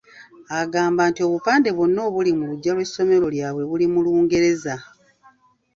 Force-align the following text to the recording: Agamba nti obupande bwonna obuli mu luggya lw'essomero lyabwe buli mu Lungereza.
Agamba 0.61 1.01
nti 1.09 1.21
obupande 1.27 1.69
bwonna 1.75 1.99
obuli 2.07 2.31
mu 2.37 2.43
luggya 2.49 2.71
lw'essomero 2.75 3.25
lyabwe 3.35 3.63
buli 3.69 3.85
mu 3.93 3.99
Lungereza. 4.05 4.75